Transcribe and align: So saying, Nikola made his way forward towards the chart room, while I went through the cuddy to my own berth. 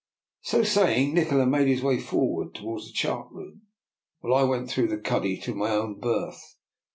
So 0.41 0.63
saying, 0.63 1.13
Nikola 1.13 1.45
made 1.45 1.67
his 1.67 1.83
way 1.83 1.99
forward 1.99 2.55
towards 2.55 2.87
the 2.87 2.91
chart 2.91 3.27
room, 3.31 3.67
while 4.21 4.33
I 4.33 4.41
went 4.49 4.67
through 4.67 4.87
the 4.87 4.97
cuddy 4.97 5.37
to 5.41 5.53
my 5.53 5.69
own 5.69 5.99
berth. 5.99 6.55